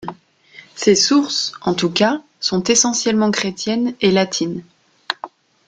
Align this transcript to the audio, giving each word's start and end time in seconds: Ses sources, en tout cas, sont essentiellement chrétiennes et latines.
Ses 0.73 0.95
sources, 0.95 1.51
en 1.61 1.75
tout 1.75 1.91
cas, 1.91 2.23
sont 2.39 2.63
essentiellement 2.63 3.29
chrétiennes 3.29 3.93
et 4.01 4.09
latines. 4.09 4.63